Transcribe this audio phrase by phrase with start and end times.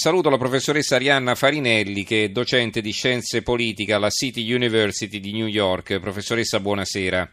[0.00, 5.32] Saluto la professoressa Arianna Farinelli che è docente di scienze politiche alla City University di
[5.32, 5.98] New York.
[5.98, 7.28] Professoressa, buonasera.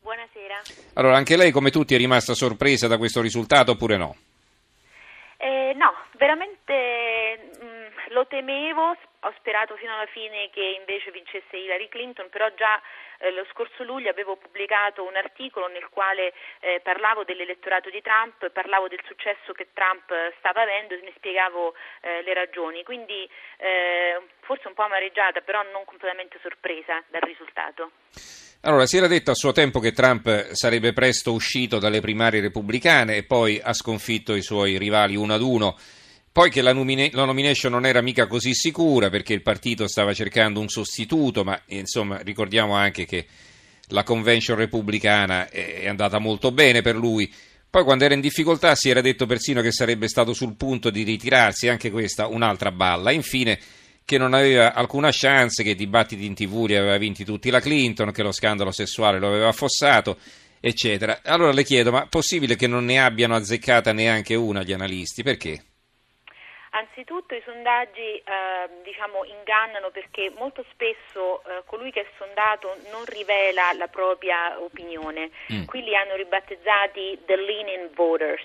[0.00, 0.60] Buonasera.
[0.94, 4.16] Allora, anche lei come tutti è rimasta sorpresa da questo risultato oppure no?
[5.36, 6.74] Eh, no, veramente
[8.10, 12.80] lo temevo, ho sperato fino alla fine che invece vincesse Hillary Clinton, però già
[13.18, 18.50] eh, lo scorso luglio avevo pubblicato un articolo nel quale eh, parlavo dell'elettorato di Trump,
[18.50, 24.20] parlavo del successo che Trump stava avendo e ne spiegavo eh, le ragioni, quindi eh,
[24.40, 27.90] forse un po' amareggiata, però non completamente sorpresa dal risultato.
[28.62, 33.16] Allora, si era detto a suo tempo che Trump sarebbe presto uscito dalle primarie repubblicane
[33.16, 35.76] e poi ha sconfitto i suoi rivali uno ad uno.
[36.38, 40.14] Poi che la, nomine- la, nomination non era mica così sicura perché il partito stava
[40.14, 43.26] cercando un sostituto, ma insomma ricordiamo anche che
[43.88, 47.28] la convention repubblicana è andata molto bene per lui.
[47.68, 51.02] Poi quando era in difficoltà si era detto persino che sarebbe stato sul punto di
[51.02, 53.10] ritirarsi, anche questa un'altra balla.
[53.10, 53.58] Infine
[54.04, 57.58] che non aveva alcuna chance, che i dibattiti in tv li aveva vinti tutti la
[57.58, 60.16] Clinton, che lo scandalo sessuale lo aveva affossato,
[60.60, 61.18] eccetera.
[61.24, 65.24] Allora le chiedo, ma possibile che non ne abbiano azzeccata neanche una gli analisti?
[65.24, 65.62] Perché?
[66.98, 68.22] Anzitutto i sondaggi eh,
[68.82, 75.30] diciamo, ingannano perché molto spesso eh, colui che è sondato non rivela la propria opinione.
[75.52, 75.66] Mm.
[75.66, 78.42] Qui li hanno ribattezzati the leaning voters,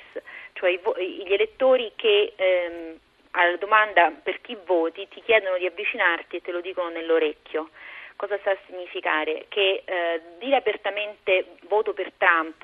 [0.54, 3.00] cioè vo- gli elettori che ehm,
[3.32, 7.72] alla domanda per chi voti ti chiedono di avvicinarti e te lo dicono nell'orecchio.
[8.16, 9.48] Cosa sta a significare?
[9.50, 12.64] Che eh, dire apertamente voto per Trump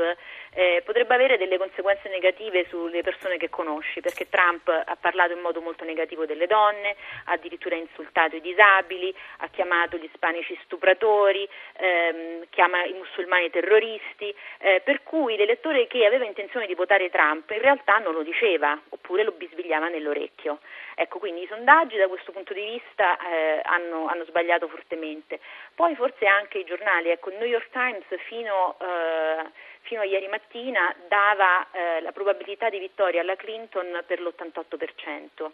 [0.53, 5.39] eh, potrebbe avere delle conseguenze negative sulle persone che conosci, perché Trump ha parlato in
[5.39, 11.47] modo molto negativo delle donne, ha addirittura insultato i disabili, ha chiamato gli ispanici stupratori,
[11.77, 17.49] ehm, chiama i musulmani terroristi, eh, per cui l'elettore che aveva intenzione di votare Trump
[17.51, 20.59] in realtà non lo diceva oppure lo bisbigliava nell'orecchio.
[20.95, 25.39] Ecco, quindi i sondaggi da questo punto di vista eh, hanno, hanno, sbagliato fortemente.
[25.73, 29.49] Poi forse anche i giornali, ecco, il New York Times fino, eh,
[29.81, 35.51] fino a ieri mattina dava eh, la probabilità di vittoria alla Clinton per l'88%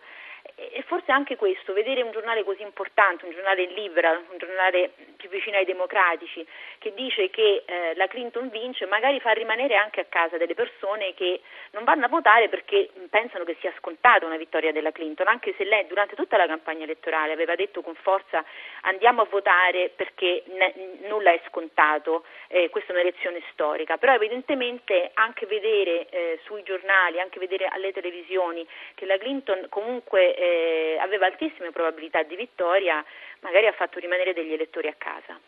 [0.53, 5.27] e forse anche questo, vedere un giornale così importante, un giornale liberal, un giornale più
[5.27, 6.45] vicino ai democratici,
[6.77, 11.13] che dice che eh, la Clinton vince, magari fa rimanere anche a casa delle persone
[11.13, 15.53] che non vanno a votare perché pensano che sia scontata una vittoria della Clinton, anche
[15.57, 18.43] se lei durante tutta la campagna elettorale aveva detto con forza
[18.81, 20.73] andiamo a votare perché ne,
[21.07, 27.19] nulla è scontato, eh, questa è un'elezione storica, però evidentemente anche vedere eh, sui giornali,
[27.19, 28.65] anche vedere alle televisioni
[28.95, 33.03] che la Clinton comunque eh, aveva altissime probabilità di vittoria,
[33.41, 35.39] magari ha fatto rimanere degli elettori a casa.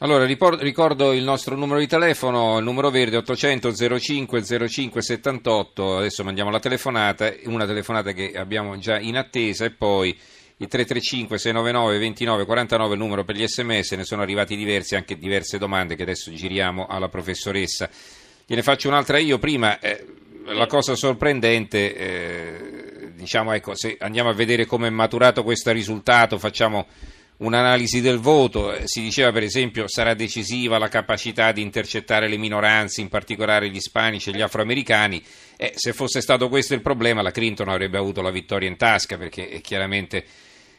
[0.00, 6.22] Allora, ricordo il nostro numero di telefono, il numero verde 800 05 05 78, adesso
[6.22, 10.14] mandiamo la telefonata, una telefonata che abbiamo già in attesa e poi
[10.58, 15.18] il 335 699 29 49 il numero per gli sms, ne sono arrivati diversi, anche
[15.18, 17.88] diverse domande che adesso giriamo alla professoressa.
[18.46, 20.04] Gliene faccio un'altra io prima, eh,
[20.46, 21.94] la cosa sorprendente...
[21.96, 22.86] Eh,
[23.16, 26.86] diciamo, ecco, se andiamo a vedere come è maturato questo risultato, facciamo
[27.38, 32.36] un'analisi del voto, eh, si diceva per esempio sarà decisiva la capacità di intercettare le
[32.36, 35.22] minoranze, in particolare gli ispanici e gli afroamericani,
[35.56, 39.16] eh, se fosse stato questo il problema la Clinton avrebbe avuto la vittoria in tasca
[39.16, 40.24] perché è chiaramente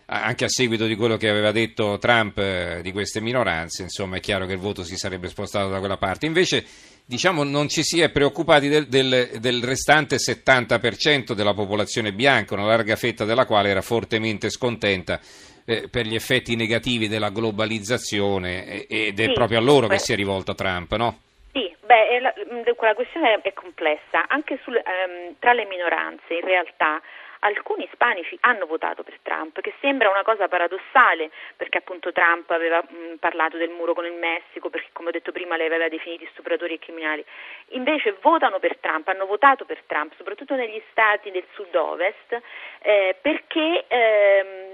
[0.09, 4.19] anche a seguito di quello che aveva detto Trump eh, di queste minoranze, insomma è
[4.21, 6.25] chiaro che il voto si sarebbe spostato da quella parte.
[6.25, 6.65] Invece
[7.05, 12.65] diciamo, non ci si è preoccupati del, del, del, restante 70% della popolazione bianca, una
[12.65, 15.19] larga fetta della quale era fortemente scontenta
[15.67, 19.95] eh, per gli effetti negativi della globalizzazione ed è sì, proprio a loro beh.
[19.95, 21.19] che si è rivolto Trump, no?
[21.51, 22.33] Sì, beh, la,
[22.79, 27.01] la questione è complessa, anche sul, um, tra le minoranze in realtà
[27.39, 32.81] alcuni ispanici hanno votato per Trump, che sembra una cosa paradossale, perché appunto Trump aveva
[32.81, 36.27] mh, parlato del muro con il Messico, perché come ho detto prima lei aveva definiti
[36.31, 37.23] stupratori e criminali.
[37.71, 42.41] Invece votano per Trump, hanno votato per Trump, soprattutto negli stati del sud-ovest,
[42.81, 44.66] eh, perché ehm,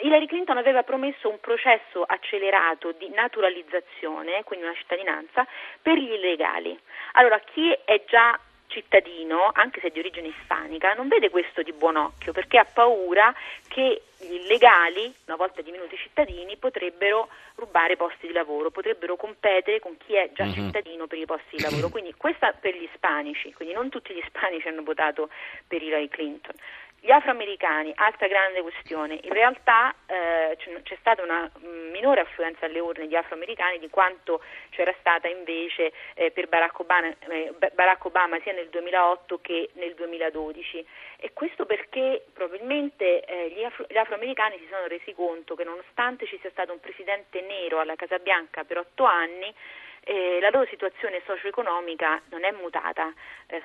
[0.00, 5.46] Hillary Clinton aveva promesso un processo accelerato di naturalizzazione, quindi una cittadinanza,
[5.80, 6.78] per gli illegali.
[7.12, 11.96] Allora, chi è già cittadino, anche se di origine ispanica, non vede questo di buon
[11.96, 13.34] occhio perché ha paura
[13.66, 19.80] che gli illegali, una volta diminuiti i cittadini, potrebbero rubare posti di lavoro, potrebbero competere
[19.80, 20.54] con chi è già mm-hmm.
[20.54, 21.88] cittadino per i posti di lavoro.
[21.88, 25.28] Quindi questa per gli ispanici, quindi non tutti gli ispanici hanno votato
[25.66, 26.54] per Hillary Clinton.
[27.00, 31.48] Gli afroamericani, altra grande questione, in realtà eh, c'è stata una
[31.92, 37.06] minore affluenza alle urne di afroamericani di quanto c'era stata invece eh, per Barack Obama,
[37.06, 40.84] eh, Barack Obama, sia nel 2008 che nel 2012
[41.18, 46.26] e questo perché probabilmente eh, gli, afro- gli afroamericani si sono resi conto che nonostante
[46.26, 49.54] ci sia stato un presidente nero alla Casa Bianca per otto anni,
[50.00, 53.12] eh, la loro situazione socio-economica non è mutata
[53.46, 53.62] eh,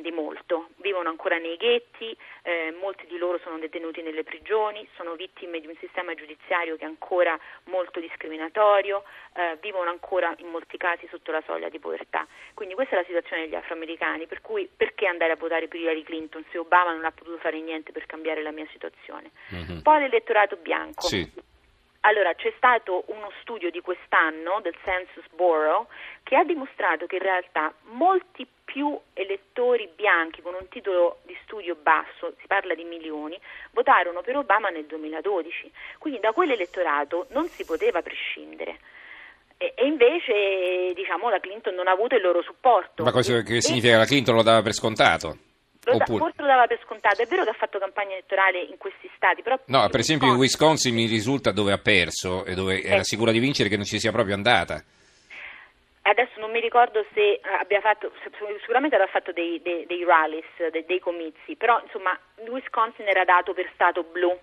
[0.00, 5.14] di molto, vivono ancora nei ghetti, eh, molti di loro sono detenuti nelle prigioni, sono
[5.14, 10.76] vittime di un sistema giudiziario che è ancora molto discriminatorio, eh, vivono ancora in molti
[10.76, 12.26] casi sotto la soglia di povertà.
[12.54, 16.02] Quindi questa è la situazione degli afroamericani, per cui perché andare a votare per Hillary
[16.02, 19.30] Clinton se Obama non ha potuto fare niente per cambiare la mia situazione?
[19.54, 19.80] Mm-hmm.
[19.80, 21.06] Poi l'elettorato bianco.
[21.06, 21.50] Sì.
[22.04, 25.86] Allora, c'è stato uno studio di quest'anno del Census Bureau
[26.24, 31.76] che ha dimostrato che in realtà molti più elettori bianchi con un titolo di studio
[31.80, 33.38] basso, si parla di milioni,
[33.70, 35.70] votarono per Obama nel 2012.
[35.98, 38.78] Quindi da quell'elettorato non si poteva prescindere.
[39.56, 43.04] E, e invece diciamo, la Clinton non ha avuto il loro supporto.
[43.04, 45.36] Ma cosa che significa che la Clinton lo dava per scontato?
[45.84, 48.76] Lo da, forse lo dava per scontato, è vero che ha fatto campagna elettorale in
[48.78, 49.58] questi stati, però...
[49.66, 53.04] No, per esempio in Wisconsin mi risulta dove ha perso e dove era eh.
[53.04, 54.82] sicura di vincere che non ci sia proprio andata.
[56.02, 58.12] Adesso non mi ricordo se abbia fatto,
[58.60, 63.24] sicuramente avrà fatto dei, dei, dei rallies, dei, dei, comizi, però insomma il Wisconsin era
[63.24, 64.36] dato per stato blu,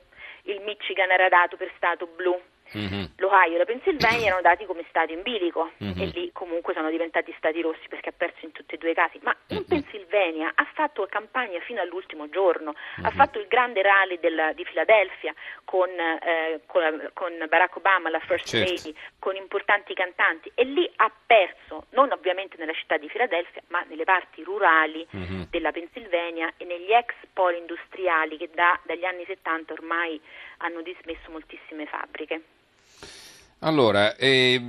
[0.44, 2.40] il Michigan era dato per stato blu,
[2.78, 3.04] Mm-hmm.
[3.18, 6.02] L'Ohio e la Pennsylvania erano dati come stati in bilico mm-hmm.
[6.02, 8.94] e lì comunque sono diventati stati rossi perché ha perso in tutti e due i
[8.94, 9.20] casi.
[9.22, 9.66] Ma in mm-hmm.
[9.68, 13.16] Pennsylvania ha fatto campagna fino all'ultimo giorno, ha mm-hmm.
[13.16, 15.34] fatto il grande rally del, di Filadelfia
[15.64, 18.72] con, eh, con, con, Barack Obama, la First certo.
[18.72, 23.84] Lady, con importanti cantanti e lì ha perso, non ovviamente nella città di Filadelfia, ma
[23.88, 25.42] nelle parti rurali mm-hmm.
[25.50, 30.20] della Pennsylvania e negli ex poli industriali che da, dagli anni 70 ormai
[30.58, 32.42] hanno dismesso moltissime fabbriche.
[33.62, 34.62] Allora, eh,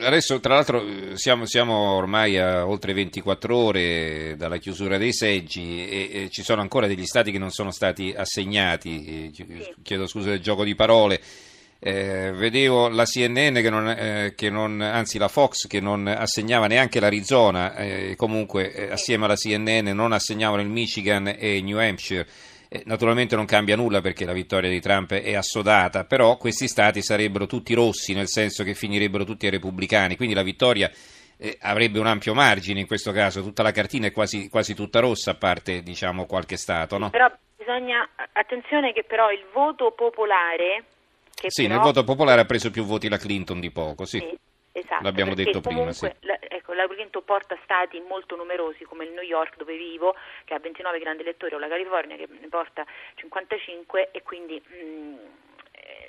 [0.00, 6.10] adesso tra l'altro siamo, siamo, ormai a oltre 24 ore dalla chiusura dei seggi e,
[6.12, 10.40] e, ci sono ancora degli stati che non sono stati assegnati, eh, chiedo scusa del
[10.40, 11.18] gioco di parole.
[11.86, 16.66] Eh, vedevo la CNN che non, eh, che non, anzi la Fox che non assegnava
[16.66, 22.26] neanche l'Arizona, eh, comunque eh, assieme alla CNN non assegnavano il Michigan e New Hampshire.
[22.70, 27.02] Eh, naturalmente non cambia nulla perché la vittoria di Trump è assodata, però questi stati
[27.02, 30.90] sarebbero tutti rossi, nel senso che finirebbero tutti ai repubblicani, quindi la vittoria
[31.36, 35.00] eh, avrebbe un ampio margine in questo caso, tutta la cartina è quasi, quasi tutta
[35.00, 36.96] rossa a parte diciamo, qualche stato.
[36.96, 37.10] No?
[37.10, 40.84] Però bisogna, attenzione che però il voto popolare...
[41.50, 41.74] sì, però...
[41.74, 44.18] nel voto popolare ha preso più voti la Clinton di poco, sì.
[44.18, 44.38] sì
[44.72, 45.92] esatto, l'abbiamo detto prima.
[45.92, 46.10] Sì.
[46.20, 46.38] La,
[46.74, 50.14] l'Agrigento porta stati molto numerosi come il New York dove vivo
[50.44, 54.86] che ha 29 grandi elettori o la California che ne porta 55 e quindi mh,
[54.86, 55.16] mm,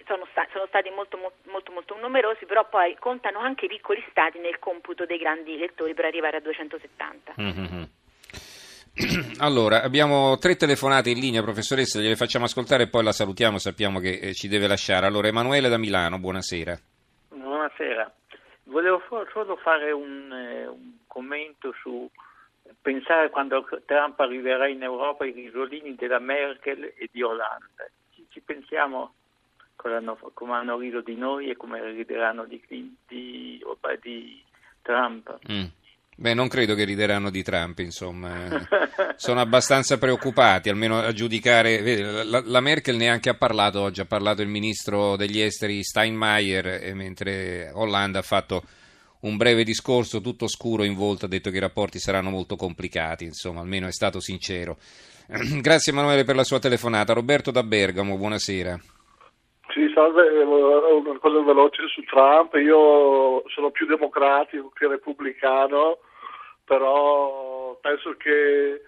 [0.06, 1.18] sono, sta- sono, stati molto,
[1.50, 5.94] molto, molto numerosi, però poi contano anche i piccoli stati nel computo dei grandi elettori
[5.94, 7.36] per arrivare a 270.
[7.40, 7.84] Mm-hmm.
[9.40, 14.00] Allora, abbiamo tre telefonate in linea, professoressa, gliele facciamo ascoltare e poi la salutiamo, sappiamo
[14.00, 15.06] che eh, ci deve lasciare.
[15.06, 16.80] Allora, Emanuele da Milano, buonasera.
[17.30, 18.14] Buonasera.
[18.64, 19.02] Volevo
[19.34, 22.10] solo fare un, eh, un commento su
[22.82, 27.92] pensare quando Trump arriverà in Europa i risolini della Merkel e di Hollande.
[28.14, 29.14] Ci, ci pensiamo
[29.76, 34.44] come hanno, come hanno, riso di noi e come rideranno di, di, di
[34.82, 35.38] Trump.
[35.52, 35.66] Mm.
[36.18, 38.48] Beh, non credo che rideranno di Trump, insomma.
[39.18, 41.82] Sono abbastanza preoccupati, almeno a giudicare.
[41.82, 46.94] Vede, la, la, Merkel neanche ha parlato oggi, ha parlato il ministro degli esteri Steinmeier,
[46.94, 48.64] mentre Hollande ha fatto
[49.22, 53.26] un breve discorso tutto scuro in volto, ha detto che i rapporti saranno molto complicati,
[53.26, 54.78] insomma, almeno è stato sincero.
[55.28, 57.12] Grazie Emanuele per la sua telefonata.
[57.12, 58.80] Roberto da Bergamo, buonasera.
[59.76, 62.54] Sì, salve, eh, una cosa veloce su Trump.
[62.54, 65.98] Io sono più democratico che repubblicano,
[66.64, 68.82] però penso che,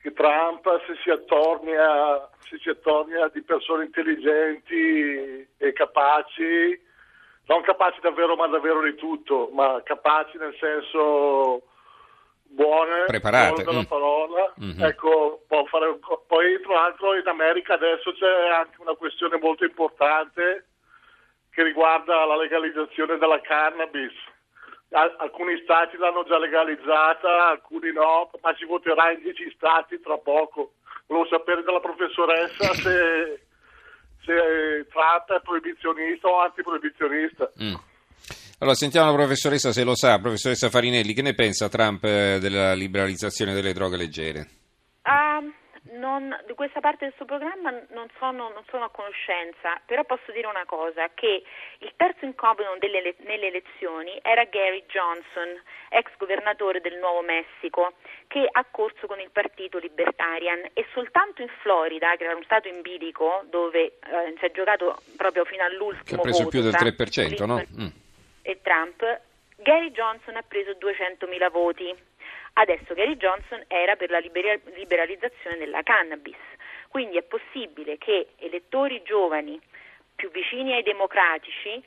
[0.00, 6.80] che Trump, se si, attornia, se si attornia di persone intelligenti e capaci,
[7.48, 11.69] non capaci davvero, ma davvero di tutto, ma capaci nel senso
[12.50, 13.84] buone, preparate, buone mm.
[13.84, 14.82] parola, mm-hmm.
[14.82, 20.66] ecco, può fare, poi tra l'altro in America adesso c'è anche una questione molto importante
[21.50, 24.12] che riguarda la legalizzazione della cannabis.
[24.90, 30.74] alcuni stati l'hanno già legalizzata, alcuni no, ma si voterà in dieci stati tra poco.
[31.06, 33.46] Volevo sapere dalla professoressa se,
[34.24, 37.50] se Trump è proibizionista o antiproibizionista.
[37.62, 37.74] Mm.
[38.60, 42.74] Allora, sentiamo la professoressa se lo sa, professoressa Farinelli, che ne pensa Trump eh, della
[42.74, 44.48] liberalizzazione delle droghe leggere?
[45.00, 45.50] Uh,
[45.96, 50.30] non, di questa parte del suo programma non sono, non sono, a conoscenza, però posso
[50.32, 51.42] dire una cosa, che
[51.78, 55.56] il terzo incomodo delle, nelle elezioni era Gary Johnson,
[55.88, 57.94] ex governatore del Nuovo Messico,
[58.28, 62.68] che ha corso con il partito Libertarian e soltanto in Florida, che era un stato
[62.68, 66.60] in bilico, dove eh, si è giocato proprio fino all'ultimo che ha preso voto, più
[66.60, 67.56] del 3%, no?
[67.56, 67.99] Mm.
[68.42, 69.20] E Trump,
[69.56, 71.94] Gary Johnson ha preso 200.000 voti.
[72.54, 76.36] Adesso Gary Johnson era per la liberalizzazione della cannabis,
[76.88, 79.60] quindi è possibile che elettori giovani
[80.16, 81.82] più vicini ai democratici,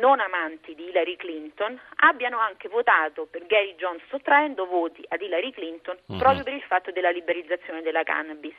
[0.00, 5.50] non amanti di Hillary Clinton, abbiano anche votato per Gary Johnson sottraendo voti ad Hillary
[5.52, 6.18] Clinton uh-huh.
[6.18, 8.56] proprio per il fatto della liberalizzazione della cannabis.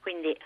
[0.00, 0.36] Quindi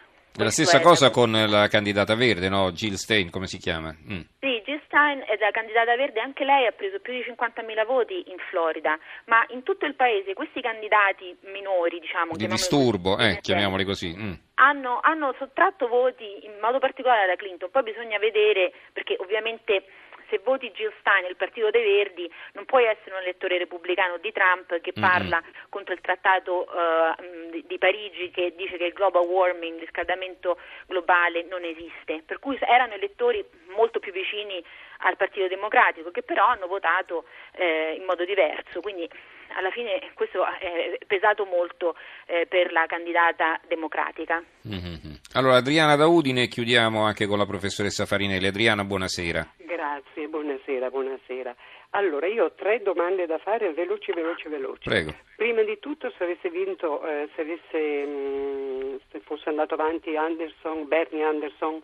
[0.45, 2.71] la stessa cosa con la candidata verde, no?
[2.73, 3.90] Jill Stein, come si chiama?
[3.93, 4.21] Mm.
[4.40, 8.25] Sì, Jill Stein è la candidata verde, anche lei ha preso più di 50.000 voti
[8.28, 12.37] in Florida, ma in tutto il paese questi candidati minori, diciamo...
[12.37, 14.14] Di disturbo, eh, chiamiamoli così.
[14.16, 14.33] Mm.
[14.55, 19.85] Hanno, hanno sottratto voti in modo particolare alla Clinton, poi bisogna vedere, perché ovviamente
[20.28, 24.33] se voti Jill Stein, il Partito dei Verdi, non puoi essere un elettore repubblicano di
[24.33, 25.54] Trump che parla mm-hmm.
[25.68, 30.59] contro il trattato uh, di, di, Parigi che dice che il global warming, il riscaldamento
[30.87, 32.23] globale non esiste.
[32.25, 34.62] Per cui erano elettori molto più vicini
[35.00, 38.80] al Partito Democratico che però hanno votato eh, in modo diverso.
[38.80, 39.09] Quindi
[39.54, 44.42] alla fine questo è pesato molto eh, per la candidata democratica.
[44.66, 45.15] Mm-hmm.
[45.37, 48.47] Allora Adriana da Udine chiudiamo anche con la professoressa Farinelli.
[48.47, 49.47] Adriana, buonasera.
[49.59, 51.55] Grazie, buonasera, buonasera.
[51.90, 54.88] Allora, io ho tre domande da fare, veloci, veloci, veloci.
[54.88, 55.14] Prego.
[55.37, 60.16] Prima di tutto, se avesse vinto, eh, se, avesse, mh, mm, se fosse andato avanti
[60.16, 61.83] Anderson, Bernie Anderson,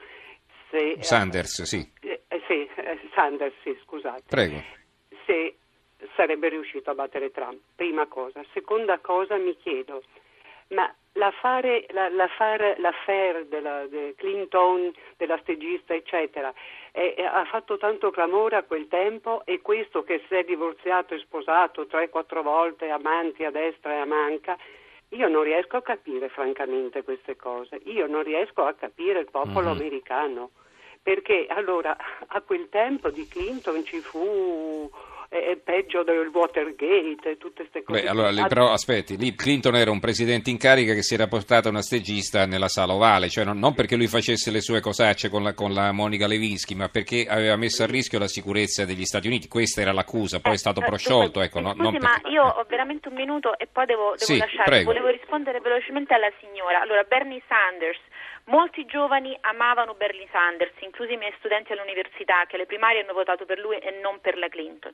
[0.70, 1.92] se, Sanders, eh, sì.
[2.00, 4.22] Eh, sì, eh, Sanders, sì, scusate.
[4.30, 4.62] Prego.
[5.26, 5.56] Se
[6.16, 8.42] sarebbe riuscito a battere Trump, prima cosa.
[8.54, 10.02] Seconda cosa, mi chiedo,
[10.72, 16.52] ma l'affare, la, l'affare, l'affair della de Clinton, della stagista, eccetera,
[16.92, 21.18] eh, ha fatto tanto clamore a quel tempo e questo che si è divorziato e
[21.18, 24.56] sposato tre, quattro volte, amanti a destra e a manca,
[25.10, 29.68] io non riesco a capire francamente queste cose, io non riesco a capire il popolo
[29.68, 29.78] mm-hmm.
[29.78, 30.50] americano,
[31.02, 34.90] perché allora a quel tempo di Clinton ci fu
[35.32, 38.02] è peggio del Watergate e tutte queste cose.
[38.02, 41.70] Beh, allora, però aspetti, lì Clinton era un presidente in carica che si era portato
[41.70, 45.42] una stegista nella sala ovale, cioè non, non perché lui facesse le sue cosacce con
[45.42, 49.26] la, con la, Monica Lewinsky, ma perché aveva messo a rischio la sicurezza degli Stati
[49.26, 49.48] Uniti.
[49.48, 51.40] Questa era l'accusa, poi è stato eh, prosciolto.
[51.40, 52.28] Ecco, no, scusi, ma perché...
[52.28, 54.82] io ho veramente un minuto e poi devo, devo sì, lasciare.
[54.82, 56.82] Volevo rispondere velocemente alla signora.
[56.82, 58.00] Allora, Bernie Sanders
[58.46, 63.44] Molti giovani amavano Bernie Sanders, inclusi i miei studenti all'università che alle primarie hanno votato
[63.46, 64.92] per lui e non per la Clinton.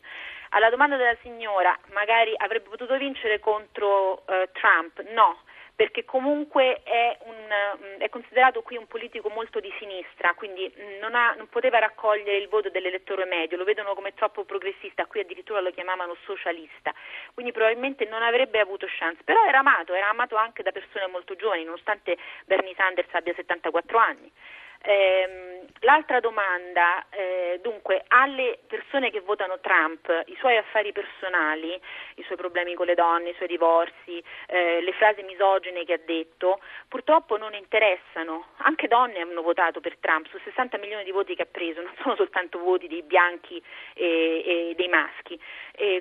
[0.50, 5.00] Alla domanda della signora, magari avrebbe potuto vincere contro uh, Trump?
[5.12, 5.40] No,
[5.78, 10.98] perché comunque è, un, mm, è, considerato qui un politico molto di sinistra, quindi mm,
[10.98, 15.20] non, ha, non, poteva raccogliere il voto dell'elettore medio, lo vedono come troppo progressista, qui
[15.20, 16.92] addirittura lo chiamavano socialista,
[17.32, 21.36] quindi probabilmente non avrebbe avuto chance, però era amato, era amato anche da persone molto
[21.36, 24.32] giovani, nonostante Bernie Sanders abbia 74 anni.
[24.80, 31.78] Eh, l'altra domanda, eh, dunque, alle persone che votano Trump, i suoi affari personali,
[32.14, 36.00] i suoi problemi con le donne, i suoi divorzi, eh, le frasi misogene che ha
[36.04, 38.46] detto, purtroppo non interessano.
[38.58, 41.92] Anche donne hanno votato per Trump, su 60 milioni di voti che ha preso, non
[42.02, 43.62] sono soltanto voti dei bianchi
[43.94, 45.38] e, e dei maschi.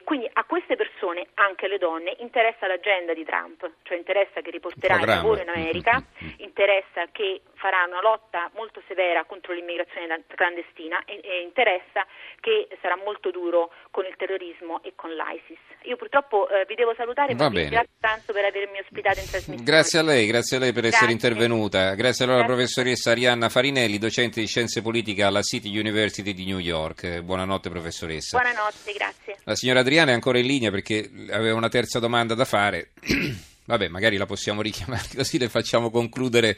[0.04, 5.00] quindi a queste persone, anche alle donne, interessa l'agenda di Trump, cioè interessa che riporterà
[5.00, 6.34] il lavoro in America, mm-hmm.
[6.38, 12.06] interessa che farà una lotta molto severa contro l'immigrazione clandestina e, e, interessa
[12.40, 15.60] che sarà molto duro con il terrorismo e con l'ISIS.
[15.84, 19.64] Io purtroppo eh, vi devo salutare, ma vi ringrazio tanto per avermi ospitato in trasmissione.
[19.64, 20.98] Grazie a lei, grazie a lei per grazie.
[20.98, 21.94] essere intervenuta.
[21.96, 26.60] Grazie allora alla professoressa Arianna Farinelli, docente di scienze politiche alla City University di New
[26.60, 27.22] York.
[27.22, 28.38] Buonanotte professoressa.
[28.40, 29.38] Buonanotte, grazie.
[29.44, 32.92] La signora Adriana è ancora in linea perché aveva una terza domanda da fare.
[33.68, 36.58] Vabbè, magari la possiamo richiamare così le facciamo concludere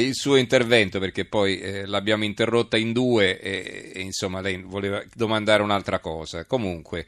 [0.00, 5.02] il suo intervento perché poi eh, l'abbiamo interrotta in due e, e, insomma lei voleva
[5.14, 6.44] domandare un'altra cosa.
[6.46, 7.02] Comunque